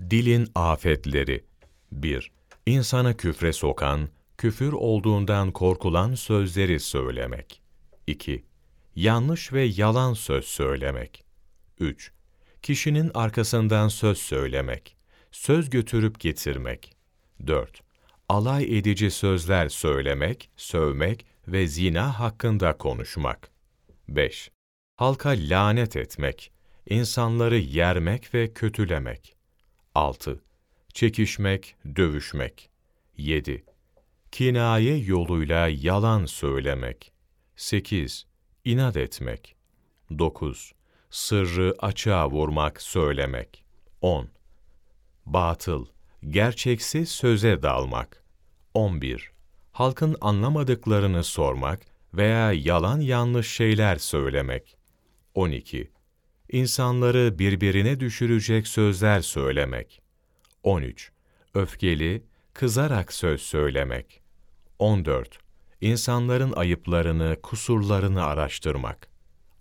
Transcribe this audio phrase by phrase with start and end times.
[0.00, 1.44] Dilin afetleri
[1.92, 2.32] 1.
[2.66, 7.62] İnsanı küfre sokan, küfür olduğundan korkulan sözleri söylemek.
[8.06, 8.44] 2.
[8.94, 11.24] Yanlış ve yalan söz söylemek.
[11.80, 12.12] 3.
[12.62, 14.96] Kişinin arkasından söz söylemek,
[15.30, 16.96] söz götürüp getirmek.
[17.46, 17.80] 4.
[18.28, 23.50] Alay edici sözler söylemek, sövmek ve zina hakkında konuşmak.
[24.08, 24.50] 5.
[24.96, 26.52] Halka lanet etmek,
[26.86, 29.35] insanları yermek ve kötülemek.
[29.96, 30.42] 6.
[30.94, 32.70] Çekişmek, dövüşmek.
[33.16, 33.64] 7.
[34.32, 37.12] Kinaye yoluyla yalan söylemek.
[37.56, 38.26] 8.
[38.64, 39.56] İnat etmek.
[40.18, 40.72] 9.
[41.10, 43.64] Sırrı açığa vurmak, söylemek.
[44.00, 44.28] 10.
[45.26, 45.86] Batıl,
[46.28, 48.24] gerçeksiz söze dalmak.
[48.74, 49.32] 11.
[49.72, 51.80] Halkın anlamadıklarını sormak
[52.14, 54.76] veya yalan yanlış şeyler söylemek.
[55.34, 55.90] 12.
[56.52, 60.02] İnsanları birbirine düşürecek sözler söylemek.
[60.62, 61.12] 13.
[61.54, 62.22] Öfkeli,
[62.54, 64.22] kızarak söz söylemek.
[64.78, 65.38] 14.
[65.80, 69.08] İnsanların ayıplarını, kusurlarını araştırmak.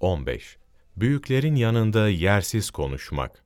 [0.00, 0.56] 15.
[0.96, 3.44] Büyüklerin yanında yersiz konuşmak.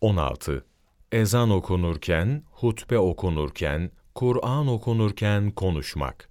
[0.00, 0.64] 16.
[1.12, 6.28] Ezan okunurken, hutbe okunurken, Kur'an okunurken konuşmak.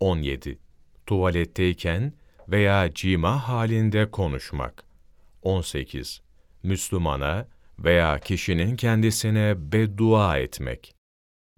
[0.00, 0.58] 17.
[1.06, 2.12] Tuvaletteyken
[2.48, 4.85] veya cima halinde konuşmak.
[5.46, 6.22] 18.
[6.62, 10.94] Müslümana veya kişinin kendisine beddua etmek.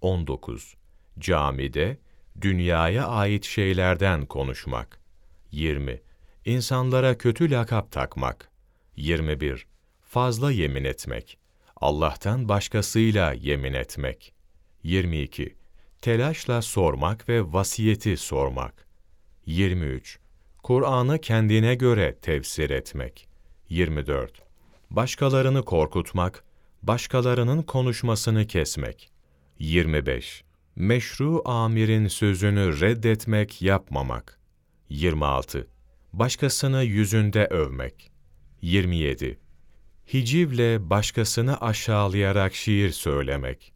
[0.01, 0.75] 19.
[1.19, 1.99] Camide,
[2.41, 5.01] dünyaya ait şeylerden konuşmak.
[5.51, 6.01] 20.
[6.45, 8.51] İnsanlara kötü lakap takmak.
[8.97, 9.67] 21.
[10.01, 11.39] Fazla yemin etmek.
[11.77, 14.35] Allah'tan başkasıyla yemin etmek.
[14.83, 15.57] 22.
[16.03, 18.87] Telaşla sormak ve vasiyeti sormak.
[19.47, 20.19] 23.
[20.63, 23.28] Kur'an'ı kendine göre tefsir etmek.
[23.69, 24.43] 24.
[24.91, 26.45] Başkalarını korkutmak,
[26.83, 29.11] başkalarının konuşmasını kesmek.
[29.59, 30.45] 25.
[30.77, 34.41] Meşru amirin sözünü reddetmek, yapmamak.
[34.89, 35.69] 26.
[36.13, 38.13] Başkasını yüzünde övmek.
[38.63, 39.39] 27.
[40.13, 43.73] Hicivle başkasını aşağılayarak şiir söylemek.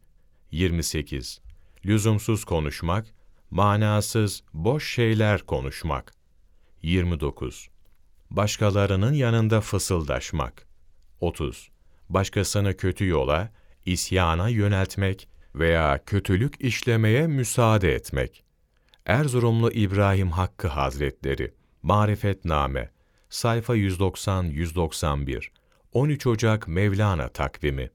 [0.51, 1.41] 28.
[1.85, 3.07] Lüzumsuz konuşmak,
[3.51, 6.13] manasız, boş şeyler konuşmak.
[6.81, 7.72] 29.
[8.33, 10.67] Başkalarının yanında fısıldaşmak.
[11.19, 11.69] 30.
[12.09, 13.51] Başkasını kötü yola,
[13.85, 18.43] isyana yöneltmek veya kötülük işlemeye müsaade etmek.
[19.05, 22.89] Erzurumlu İbrahim Hakkı Hazretleri, Marifetname,
[23.29, 25.47] sayfa 190-191,
[25.91, 27.89] 13 Ocak Mevlana takvimi.